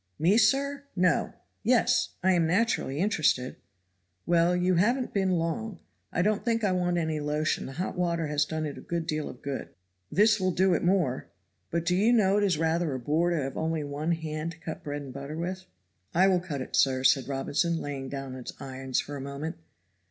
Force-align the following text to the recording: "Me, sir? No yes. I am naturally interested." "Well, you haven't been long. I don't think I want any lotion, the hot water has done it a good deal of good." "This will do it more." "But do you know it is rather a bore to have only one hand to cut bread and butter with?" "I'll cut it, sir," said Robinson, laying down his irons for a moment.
"Me, 0.17 0.35
sir? 0.35 0.81
No 0.95 1.31
yes. 1.61 2.13
I 2.23 2.31
am 2.31 2.47
naturally 2.47 2.97
interested." 2.97 3.57
"Well, 4.25 4.55
you 4.55 4.73
haven't 4.73 5.13
been 5.13 5.33
long. 5.37 5.77
I 6.11 6.23
don't 6.23 6.43
think 6.43 6.63
I 6.63 6.71
want 6.71 6.97
any 6.97 7.19
lotion, 7.19 7.67
the 7.67 7.73
hot 7.73 7.95
water 7.95 8.25
has 8.25 8.43
done 8.45 8.65
it 8.65 8.79
a 8.79 8.81
good 8.81 9.05
deal 9.05 9.29
of 9.29 9.43
good." 9.43 9.69
"This 10.11 10.39
will 10.39 10.49
do 10.49 10.73
it 10.73 10.83
more." 10.83 11.27
"But 11.69 11.85
do 11.85 11.95
you 11.95 12.11
know 12.13 12.37
it 12.39 12.43
is 12.43 12.57
rather 12.57 12.95
a 12.95 12.99
bore 12.99 13.29
to 13.29 13.35
have 13.43 13.55
only 13.55 13.83
one 13.83 14.13
hand 14.13 14.53
to 14.53 14.57
cut 14.59 14.83
bread 14.83 15.03
and 15.03 15.13
butter 15.13 15.37
with?" 15.37 15.65
"I'll 16.15 16.39
cut 16.39 16.61
it, 16.61 16.75
sir," 16.75 17.03
said 17.03 17.27
Robinson, 17.27 17.77
laying 17.77 18.09
down 18.09 18.33
his 18.33 18.53
irons 18.59 18.99
for 18.99 19.15
a 19.15 19.21
moment. 19.21 19.57